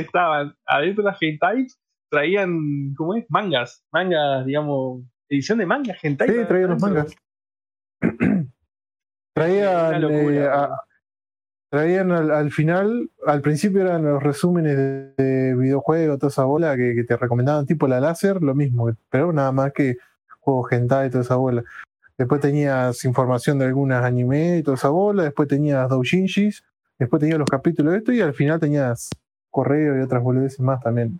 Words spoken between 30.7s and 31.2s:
también.